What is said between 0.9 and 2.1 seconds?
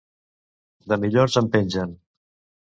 De millors en pengen.